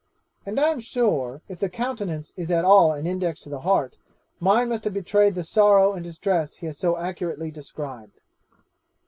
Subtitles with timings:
[0.47, 3.97] And I am sure, if the countenance is at all an index to the heart,
[4.39, 8.19] mine must have betrayed the sorrow and distress he has so accurately described.